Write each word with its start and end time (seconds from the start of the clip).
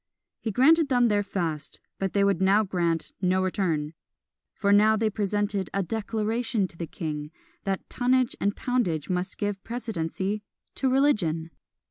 He 0.39 0.49
granted 0.49 0.89
them 0.89 1.09
their 1.09 1.21
fast, 1.21 1.79
but 1.99 2.13
they 2.13 2.23
would 2.23 2.41
now 2.41 2.63
grant 2.63 3.11
no 3.21 3.43
return; 3.43 3.93
for 4.51 4.71
now 4.73 4.95
they 4.95 5.11
presented 5.11 5.69
"a 5.75 5.83
Declaration" 5.83 6.67
to 6.69 6.75
the 6.75 6.87
king, 6.87 7.29
that 7.65 7.87
tonnage 7.87 8.35
and 8.41 8.55
poundage 8.55 9.11
must 9.11 9.37
give 9.37 9.63
precedency 9.63 10.41
to 10.73 10.89
religion! 10.91 11.51